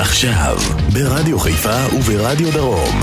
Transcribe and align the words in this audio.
עכשיו, 0.00 0.58
ברדיו 0.92 1.38
חיפה 1.38 1.76
וברדיו 1.96 2.52
דרום. 2.52 3.00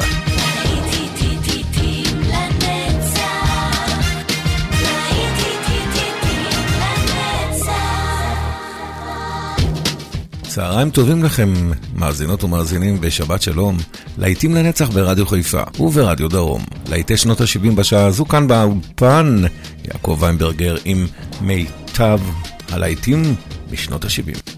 צהריים 10.43 10.89
טובים 10.89 11.23
לכם, 11.23 11.53
מאזינות 11.95 12.43
ומאזינים 12.43 12.97
ושבת 13.01 13.41
שלום. 13.41 13.77
להיטים 14.17 14.55
לנצח 14.55 14.89
ברדיו 14.89 15.25
חיפה 15.25 15.61
וברדיו 15.79 16.27
דרום. 16.27 16.61
להיטי 16.89 17.17
שנות 17.17 17.41
ה-70 17.41 17.75
בשעה 17.75 18.05
הזו 18.05 18.25
כאן 18.25 18.47
באולפן, 18.47 19.41
יעקב 19.85 20.17
ויינברגר 20.19 20.75
עם 20.85 21.07
מיטב 21.41 22.19
הלהיטים 22.71 23.35
בשנות 23.71 24.05
ה-70. 24.05 24.56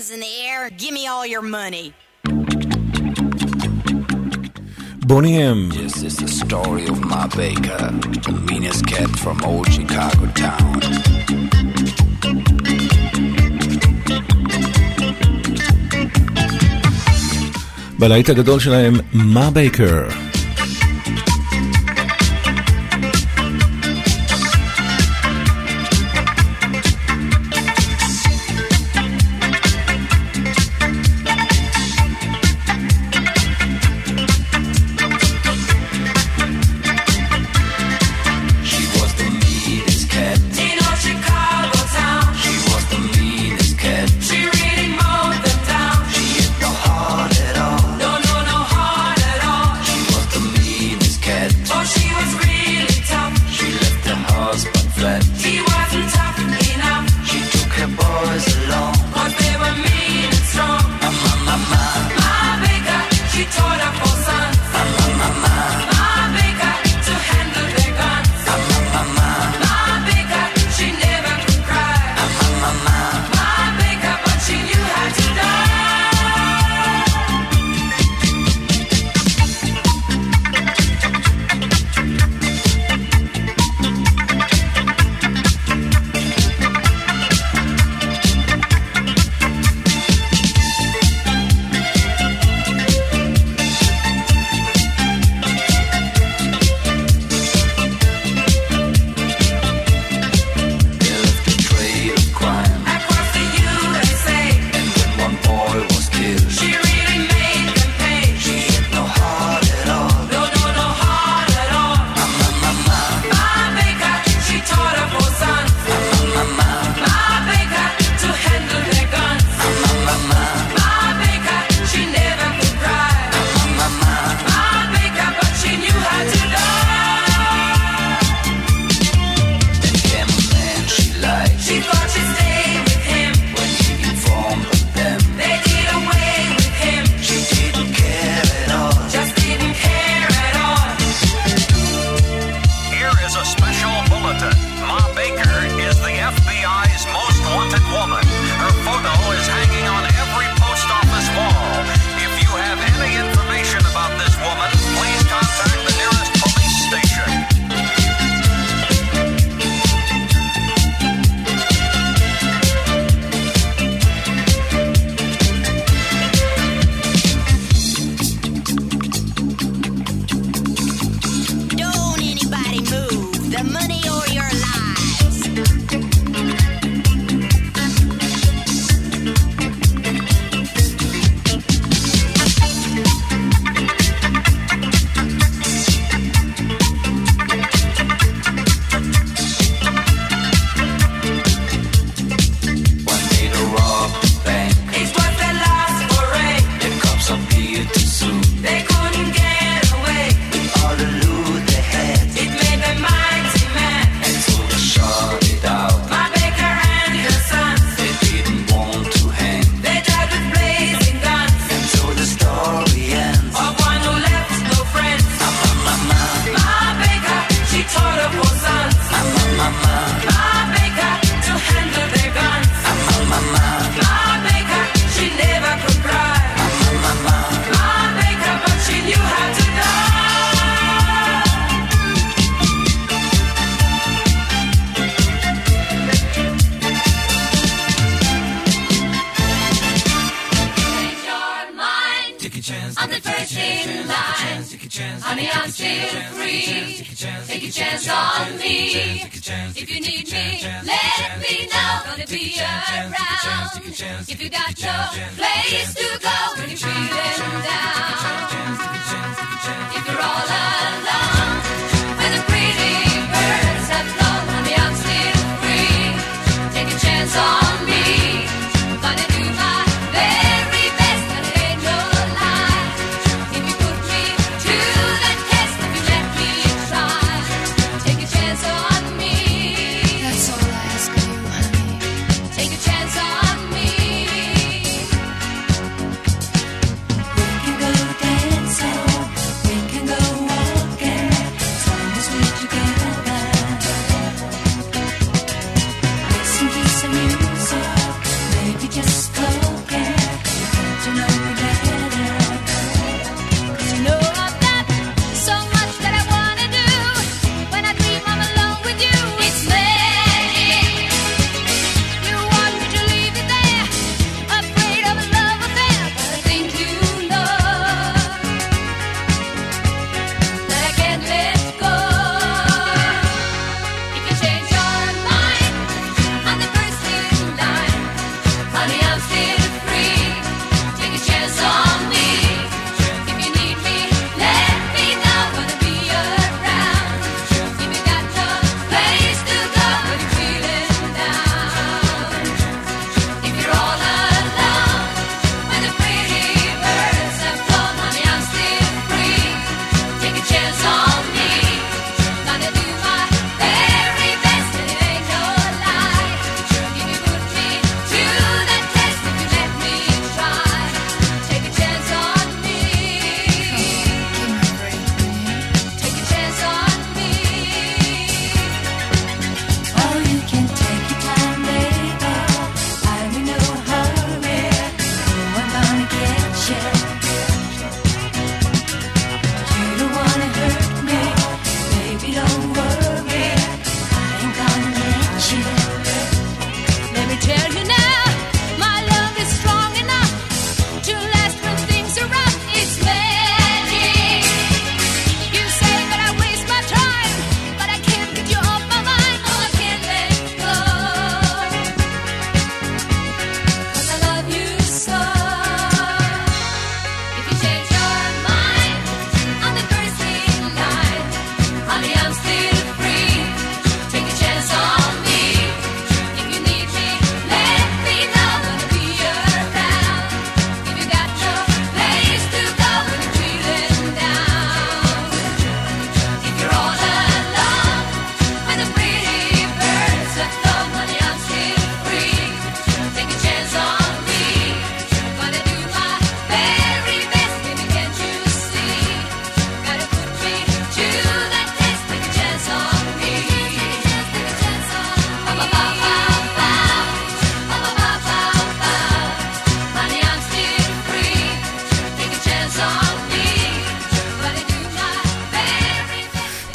hands 0.00 0.10
in 0.10 0.20
the 0.20 0.34
air 0.46 0.70
give 0.70 0.92
me 0.92 1.06
all 1.06 1.26
your 1.26 1.42
money. 1.42 1.92
Boney 5.06 5.36
M. 5.42 5.68
This 5.70 6.02
is 6.02 6.16
the 6.16 6.28
story 6.28 6.84
of 6.86 7.00
Ma 7.10 7.26
Baker, 7.26 7.82
the 8.28 8.36
meanest 8.48 8.86
cat 8.86 9.10
from 9.22 9.36
old 9.44 9.68
Chicago 9.72 10.26
town. 10.34 10.80
בלהיט 17.98 18.28
הגדול 18.28 18.60
שלהם, 18.60 18.94
מה 19.12 19.50
בייקר? 19.50 20.19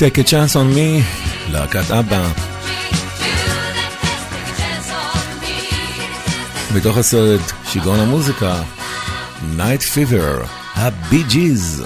Take 0.05 0.17
a 0.17 0.23
Chance 0.23 0.55
on 0.55 0.75
Me, 0.75 1.03
להקת 1.51 1.91
אבא. 1.91 2.27
מתוך 6.75 6.97
הסרט 6.97 7.41
שיגעון 7.69 7.99
המוזיקה, 7.99 8.61
Night 9.57 9.81
Fever, 9.95 10.47
הבי 10.75 11.23
ג'יז. 11.23 11.85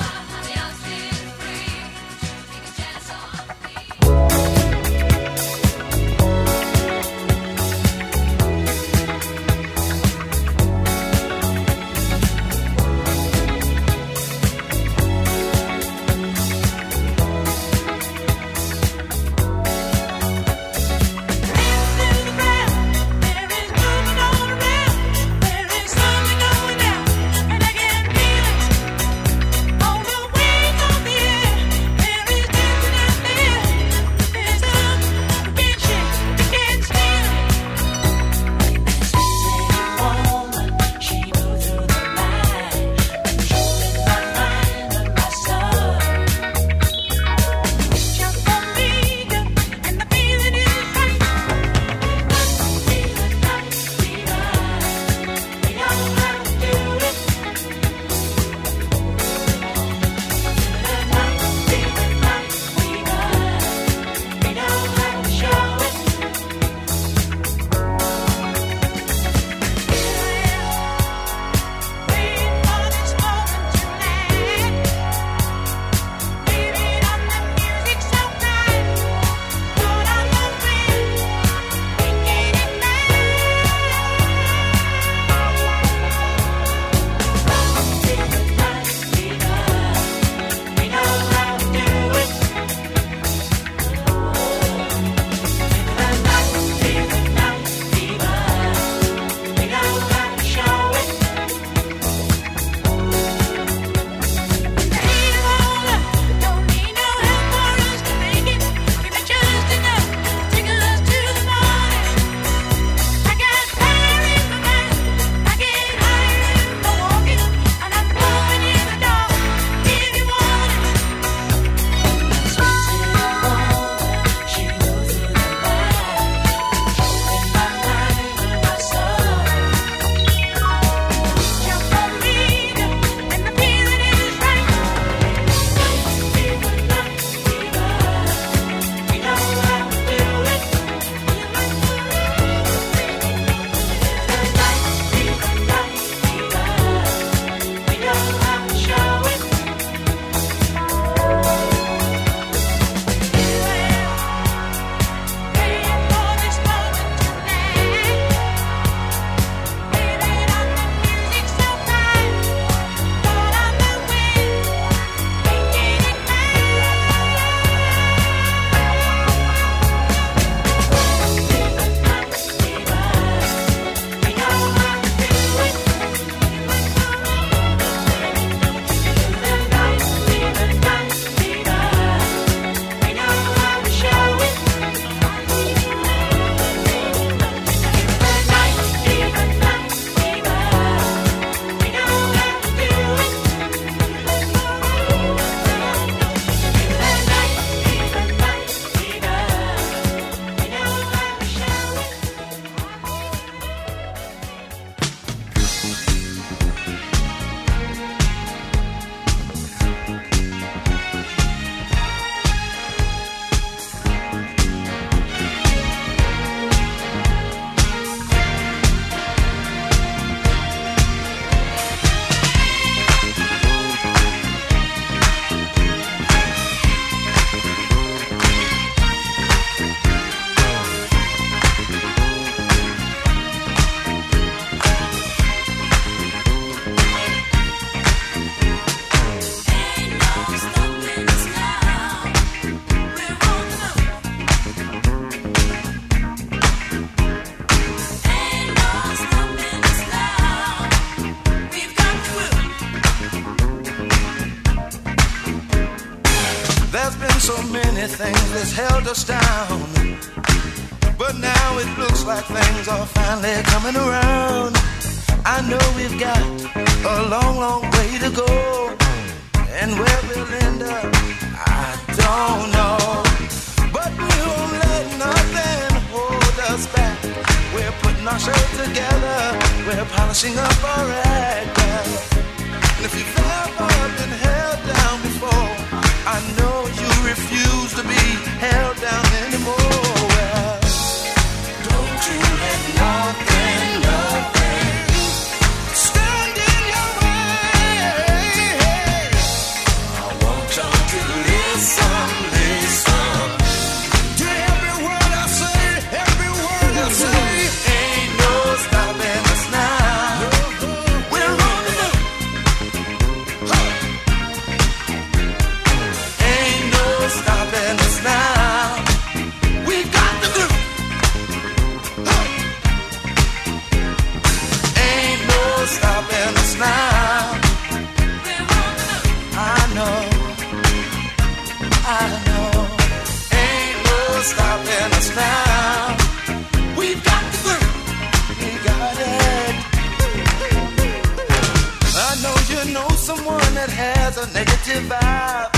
vibe. 345.10 345.70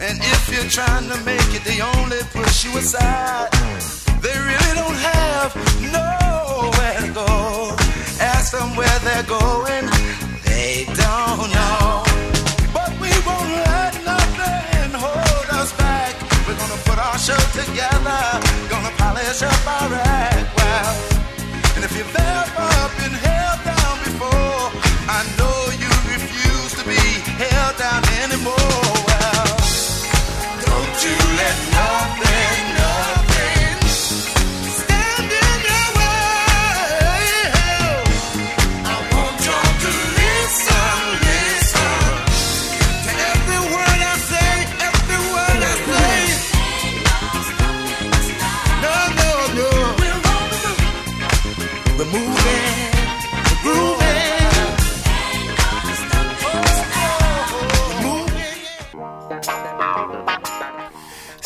And 0.00 0.18
if 0.18 0.48
you're 0.50 0.70
trying 0.70 1.08
to 1.10 1.18
make 1.24 1.50
it, 1.54 1.62
they 1.64 1.80
only 1.80 2.18
push 2.32 2.64
you 2.64 2.76
aside. 2.78 3.50
They 4.20 4.34
really 4.34 4.72
don't 4.74 5.00
have 5.10 5.50
nowhere 5.94 6.98
to 7.06 7.10
go. 7.14 7.76
Ask 8.20 8.52
them 8.52 8.74
where 8.76 8.98
they're 9.06 9.28
going, 9.28 9.84
they 10.44 10.84
don't 10.86 11.48
know. 11.54 12.04
But 12.74 12.90
we 13.02 13.10
won't 13.26 13.52
let 13.70 13.92
nothing 14.04 14.90
hold 15.04 15.48
us 15.60 15.72
back. 15.78 16.14
We're 16.46 16.58
gonna 16.58 16.80
put 16.88 16.98
our 16.98 17.18
show 17.18 17.42
together, 17.60 18.22
gonna 18.68 18.92
polish 18.98 19.42
up 19.42 19.66
our 19.66 19.94
act. 19.94 20.11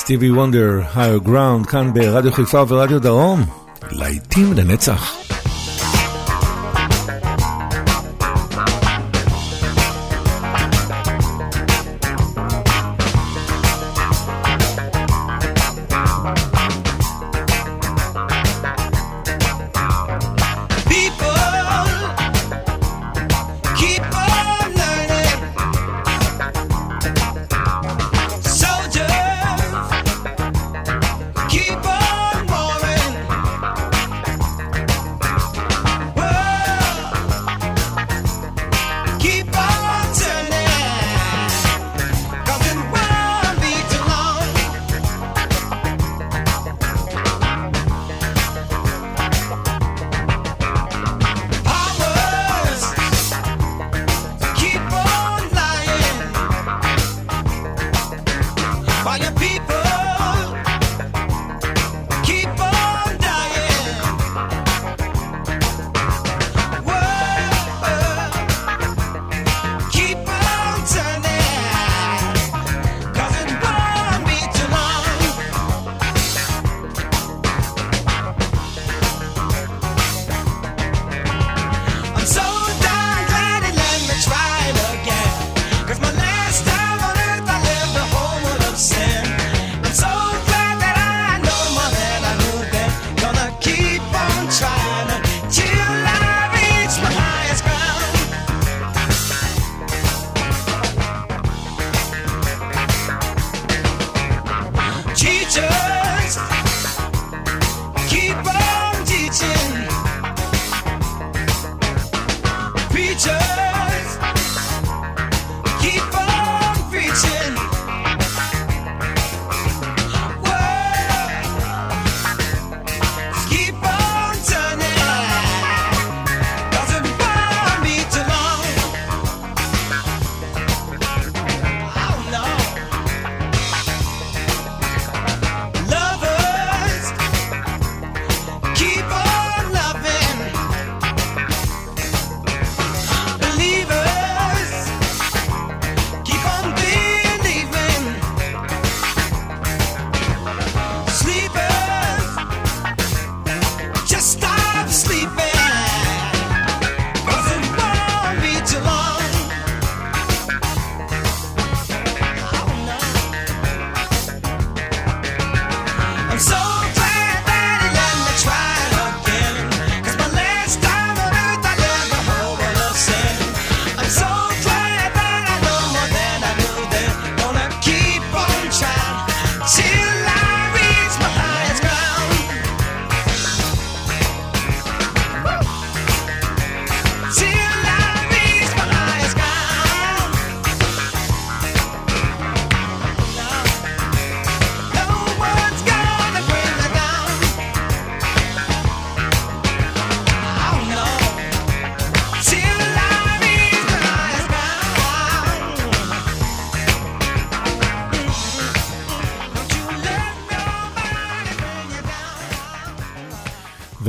סטיבי 0.07 0.31
וונדר, 0.31 0.81
higher 0.95 1.29
ground, 1.29 1.69
כאן 1.71 1.95
ברדיו 1.95 2.33
חיפה 2.33 2.63
וברדיו 2.63 3.01
דרום, 3.01 3.45
להיטים 3.91 4.53
לנצח. 4.53 5.16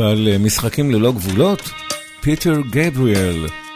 על 0.08 0.28
אה, 0.28 0.38
משחקים 0.38 0.92
ללא 0.92 1.12
גבולות? 1.12 1.70
פיטר 2.22 2.62
גבריאל. 2.70 3.67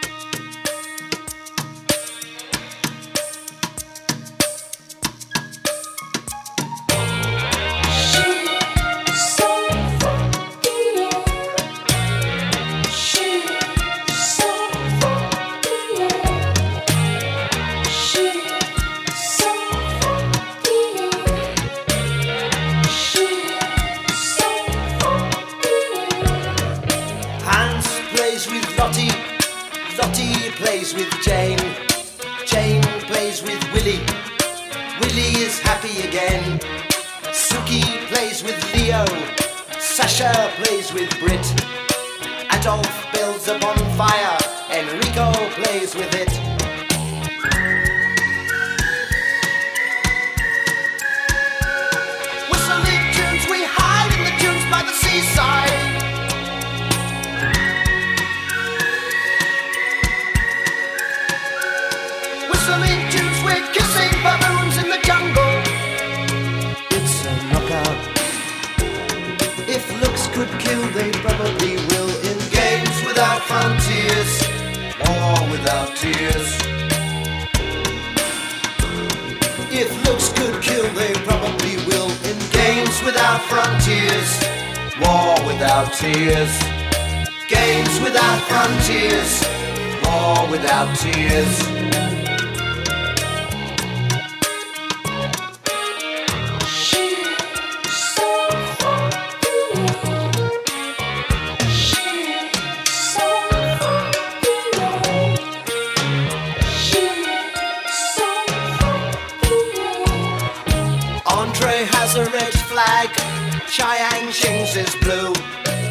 Chiang 113.81 114.27
Chings 114.27 114.77
is 114.77 114.95
blue. 114.97 115.33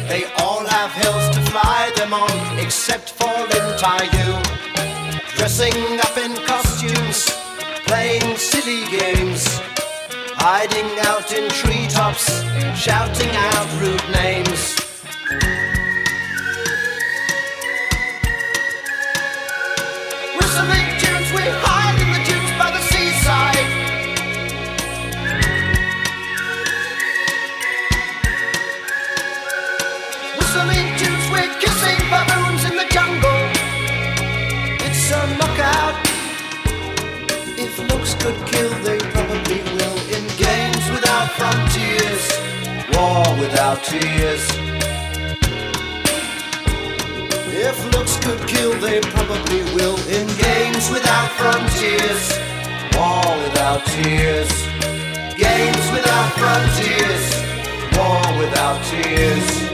They 0.07 0.23
all 0.39 0.65
have 0.65 0.93
hills 0.93 1.35
to 1.35 1.41
fly 1.51 1.91
them 1.97 2.13
on, 2.13 2.57
except 2.57 3.09
for 3.09 3.27
Lin 3.27 3.67
Taiyu. 3.83 4.31
Dressing 5.35 5.99
up 5.99 6.17
in 6.17 6.33
costumes, 6.47 7.29
playing 7.85 8.37
silly 8.37 8.85
games, 8.97 9.43
hiding 10.39 10.89
out 11.09 11.33
in 11.33 11.49
treetops, 11.49 12.31
shouting 12.79 13.35
out 13.51 13.67
rude 13.81 14.09
names. 14.13 14.61
about 43.71 43.83
two. 43.85 43.97
If 47.53 47.93
looks 47.93 48.17
could 48.17 48.47
kill, 48.47 48.73
they 48.79 48.99
probably 48.99 49.63
will. 49.75 49.97
In 50.09 50.27
games 50.27 50.89
without 50.89 51.29
frontiers, 51.39 52.37
war 52.95 53.37
without 53.43 53.85
tears. 53.85 54.51
Games 55.37 55.91
without 55.91 56.31
frontiers, 56.41 57.25
war 57.95 58.39
without 58.39 58.83
tears. 58.85 59.70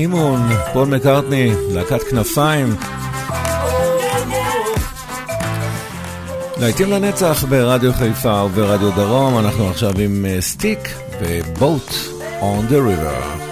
סימון, 0.00 0.40
פול 0.72 0.88
מקארטני, 0.88 1.52
להקת 1.70 2.02
כנפיים. 2.02 2.76
להיטים 6.60 6.90
לנצח 6.90 7.44
ברדיו 7.48 7.92
חיפה 7.92 8.42
וברדיו 8.44 8.90
דרום, 8.90 9.38
אנחנו 9.38 9.68
עכשיו 9.68 9.92
עם 9.98 10.26
אה, 10.28 10.40
סטיק 10.40 10.78
ובוט 11.20 11.92
און 12.40 12.66
דה 12.66 12.76
ריבר. 12.76 13.49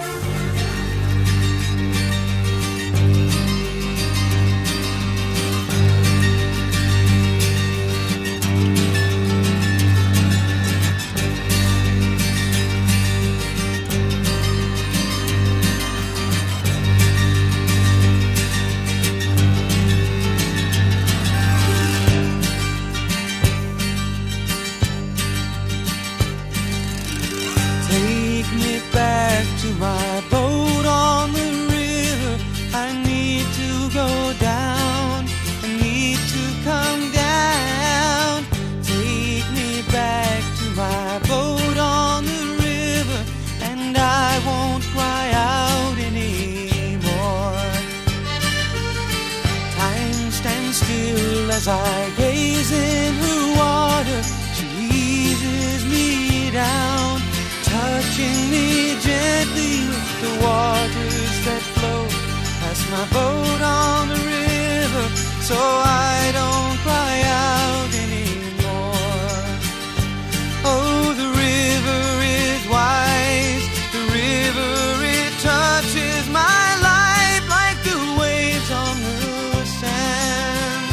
so 65.49 65.57
I 65.57 66.29
don't 66.39 66.77
cry 66.85 67.15
out 67.25 67.91
anymore. 68.05 69.45
Oh, 70.71 71.01
the 71.21 71.29
river 71.47 72.03
is 72.45 72.61
wise, 72.77 73.65
the 73.95 74.03
river 74.21 74.73
it 75.17 75.33
touches 75.41 76.23
my 76.41 76.65
life 76.91 77.45
like 77.57 77.79
the 77.89 77.99
waves 78.21 78.69
on 78.85 78.95
the 79.09 79.65
sand. 79.79 80.87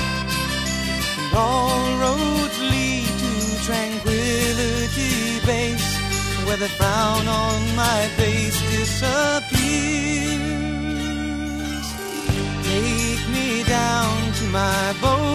And 1.21 1.33
all 1.45 1.85
roads 2.05 2.59
lead 2.73 3.13
to 3.25 3.33
tranquility 3.69 5.17
base, 5.45 5.91
where 6.47 6.61
the 6.65 6.71
frown 6.79 7.29
on 7.29 7.61
my 7.77 8.01
face 8.17 8.59
disappears. 8.73 9.46
my 14.53 14.95
boat. 15.01 15.26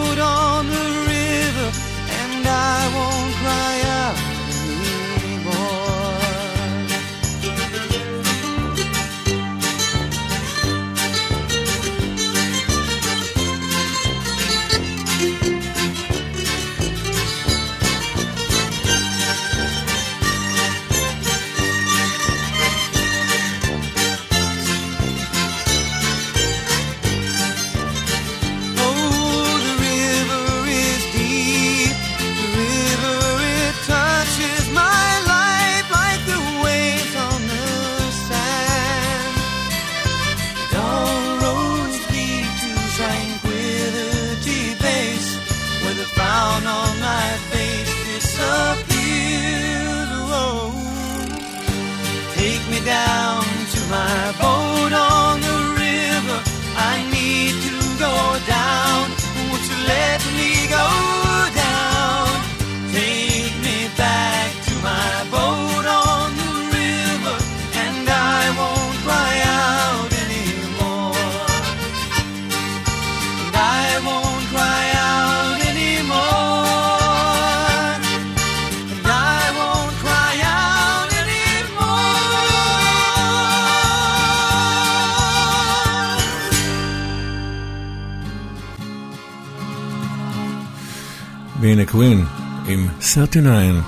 קווין 91.92 92.24
עם 92.66 92.86
39, 93.00 93.80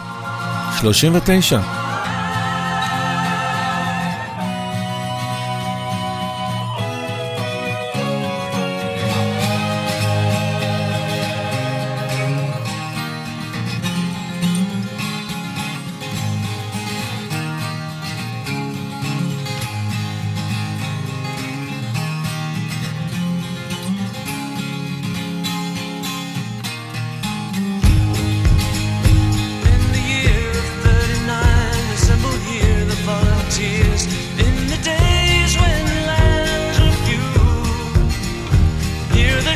39, 0.80 1.83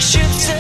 worship 0.00 0.57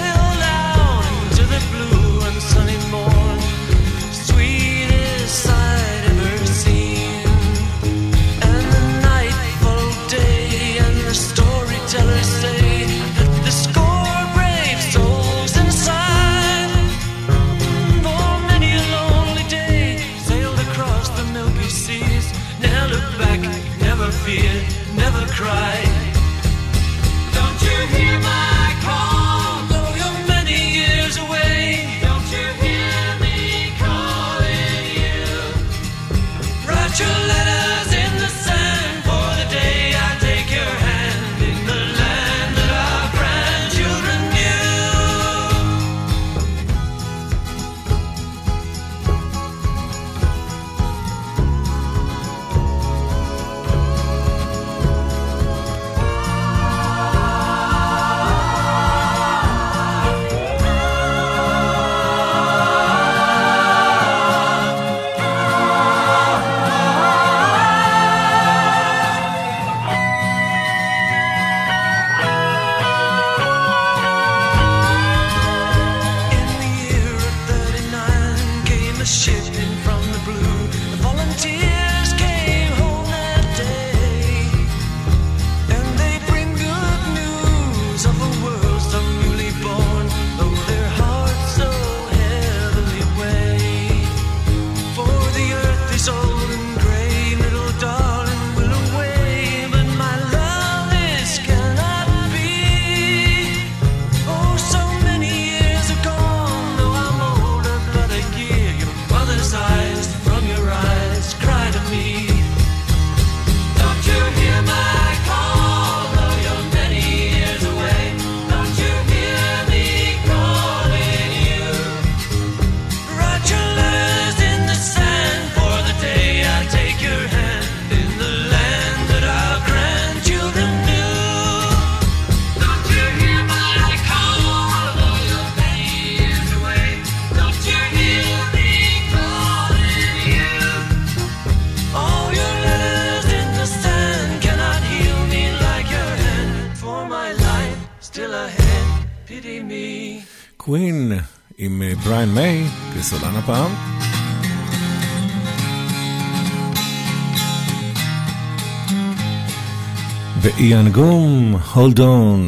איאן 160.60 160.88
גום, 160.88 161.56
Hold 161.74 162.00
On. 162.00 162.42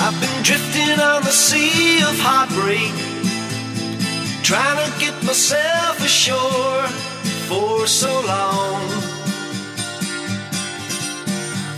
I've 0.00 0.16
been 0.22 0.38
drifting 0.48 0.98
on 1.10 1.20
the 1.28 1.36
sea 1.46 2.02
of 2.08 2.16
heartbreak, 2.26 2.94
trying 4.48 4.78
to 4.84 4.88
get 5.04 5.16
myself 5.28 5.94
ashore 6.10 6.84
for 7.48 7.86
so 8.00 8.12
long. 8.32 8.82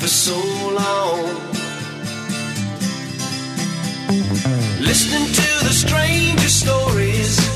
For 0.00 0.12
so 0.24 0.38
long. 0.80 1.22
Listening 4.88 5.26
to 5.40 5.48
the 5.66 5.74
strangest 5.82 6.56
stories 6.64 7.49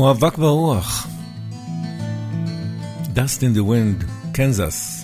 מאבק 0.00 0.38
ברוח. 0.38 1.06
Dust 3.14 3.40
in 3.40 3.56
the 3.56 3.62
Wind, 3.62 4.04
קנזס. 4.32 4.99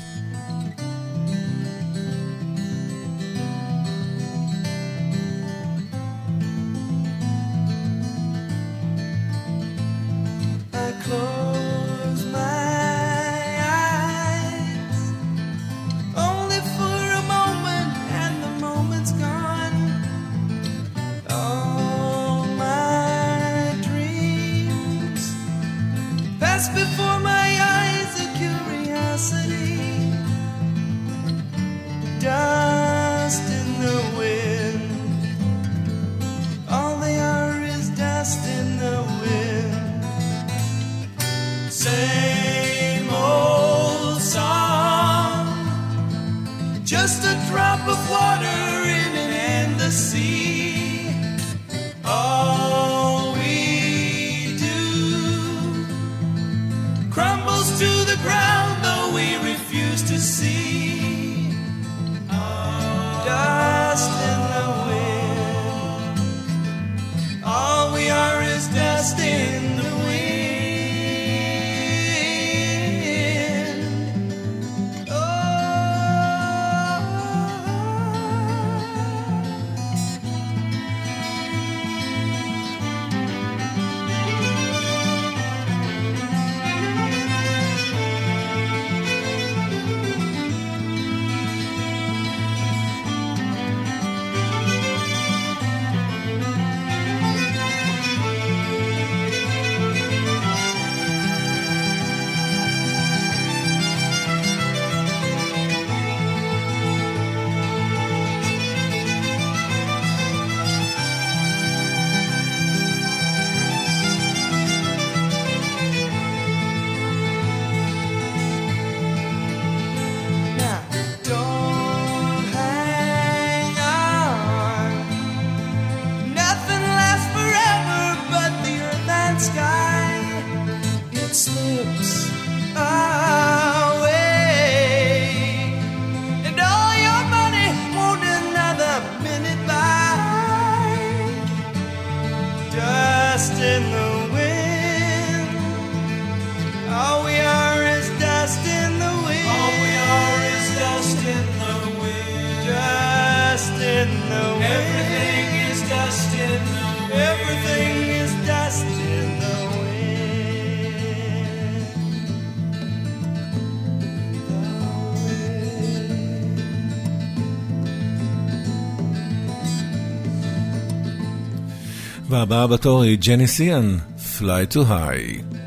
והבאה 172.36 172.66
בתור 172.66 173.02
היא 173.02 173.18
ג'ני 173.18 173.46
סיאן, 173.46 173.96
Fly 174.38 174.74
to 174.74 174.76
High. 174.76 175.65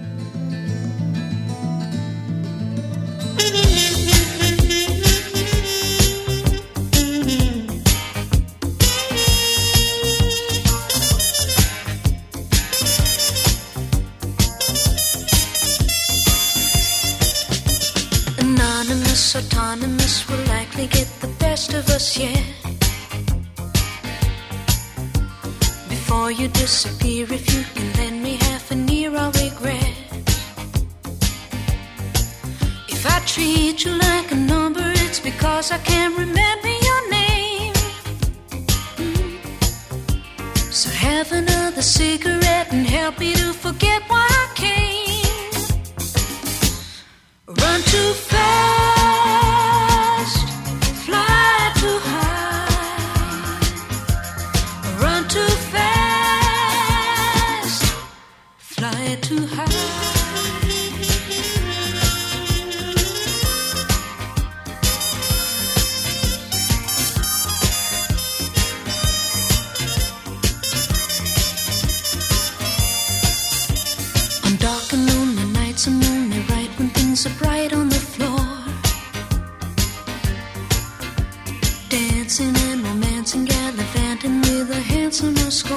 score. 85.11 85.75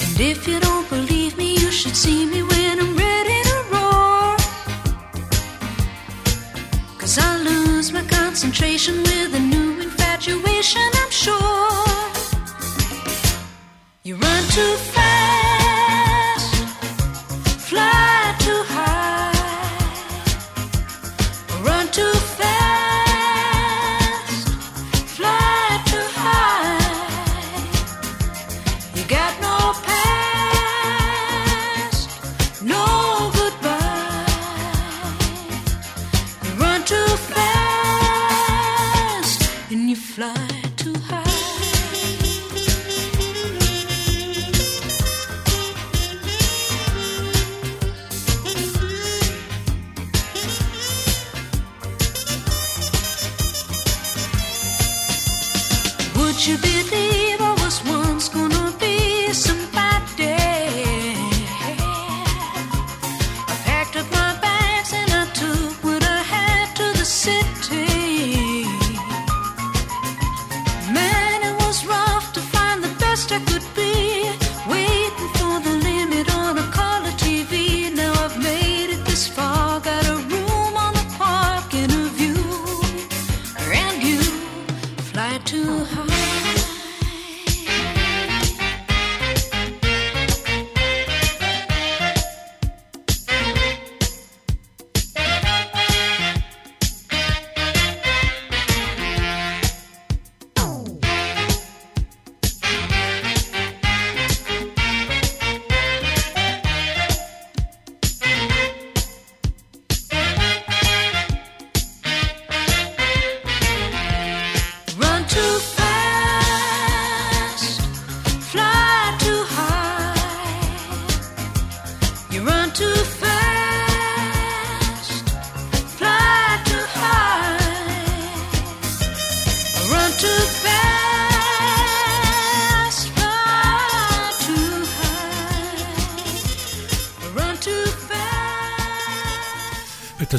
And 0.00 0.20
if 0.20 0.48
you 0.48 0.58
don't 0.58 0.88
believe 0.90 1.38
me, 1.38 1.52
you 1.52 1.70
should 1.70 1.94
see 1.94 2.26
me 2.26 2.42
when 2.42 2.80
I'm 2.80 2.96
ready 2.96 3.42
to 3.50 3.56
roar. 3.72 4.36
Cause 6.98 7.18
I 7.18 7.38
lose 7.42 7.92
my 7.92 8.02
concentration 8.02 8.96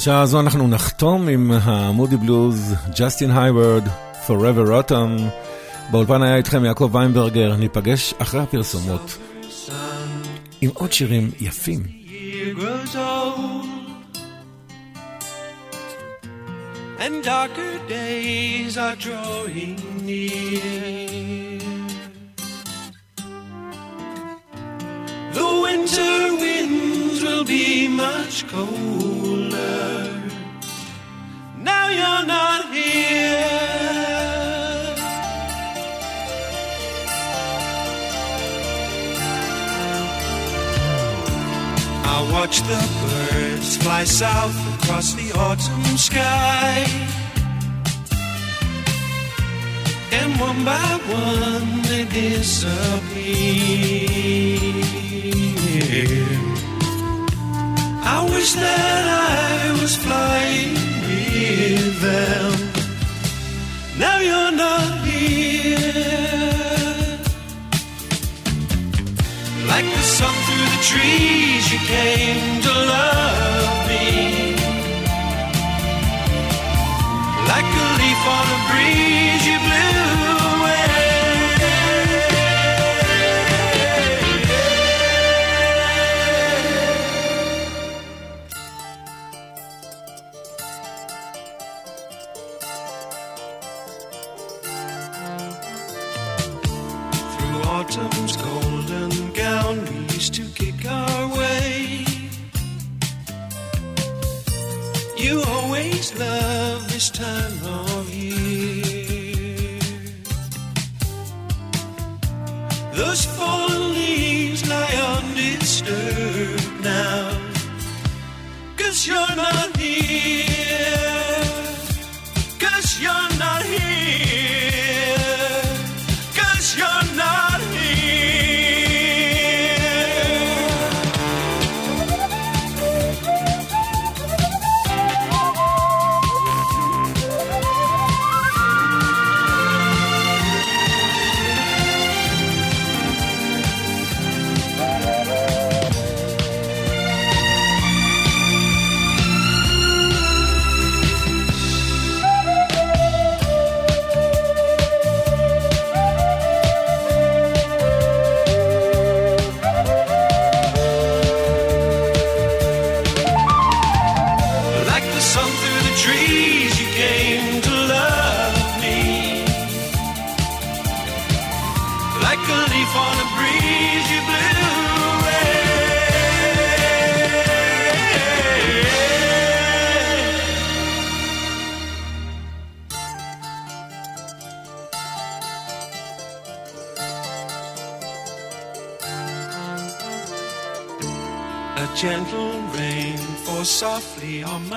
השעה 0.02 0.22
הזו 0.22 0.40
אנחנו 0.40 0.68
נחתום 0.68 1.28
עם 1.28 1.52
המודי 1.52 2.18
בלוז, 2.18 2.76
ג'סטין 3.00 3.32
הייוורד, 3.32 3.84
Forever 4.28 4.90
Autumn. 4.90 5.22
באולפן 5.92 6.24
היה 6.24 6.36
איתכם 6.36 6.66
יעקב 6.66 6.90
ויינברגר, 6.94 7.56
ניפגש 7.56 8.14
אחרי 8.18 8.42
הפרסומות 8.42 9.18
עם 10.62 10.70
עוד 10.74 10.92
שירים 10.92 11.32
יפים. 11.40 11.84
The 25.34 25.48
winter 25.64 26.41
will 27.42 27.48
be 27.48 27.88
much 27.88 28.48
colder. 28.48 30.22
Now 31.58 31.90
you're 31.90 32.26
not 32.28 32.72
here. 32.72 33.46
I 42.14 42.30
watch 42.32 42.62
the 42.62 42.82
birds 43.02 43.78
fly 43.78 44.04
south 44.04 44.58
across 44.76 45.14
the 45.14 45.32
autumn 45.34 45.98
sky. 45.98 46.86
And 50.12 50.40
one 50.40 50.64
by 50.64 51.00
one 51.08 51.82
they 51.84 52.06
disappear. 52.06 52.82
Wish 58.42 58.54
that 58.54 59.06
I 59.08 59.72
was 59.80 59.96
flying 59.98 60.74
with 61.06 62.02
them. 62.02 62.52
Now 64.00 64.18
you're 64.18 64.56
not 64.66 64.94
here. 65.06 65.78
Like 69.72 69.86
the 69.98 70.06
sun 70.18 70.34
through 70.46 70.68
the 70.74 70.82
trees, 70.90 71.64
you 71.72 71.80
came 71.96 72.62
to 72.66 72.74
love 72.94 73.76
me. 73.92 74.08
Like 77.52 77.70
a 77.84 77.88
leaf 78.02 78.22
on 78.38 78.46
a 78.58 78.60
breeze, 78.70 79.44
you 79.50 79.58
blew 79.68 80.01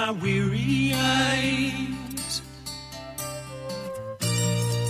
my 0.06 0.10
weary 0.10 0.92
eyes, 0.94 2.42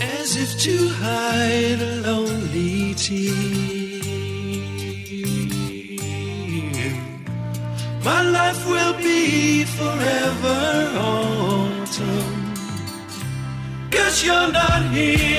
as 0.00 0.36
if 0.42 0.50
to 0.58 0.88
hide 0.88 1.80
a 1.80 1.94
lonely 2.06 2.94
tear. 2.94 3.32
My 8.02 8.22
life 8.38 8.60
will 8.66 8.94
be 8.94 9.62
forever 9.78 10.60
autumn, 10.98 12.34
cause 13.92 14.24
you're 14.24 14.50
not 14.50 14.82
here. 14.90 15.33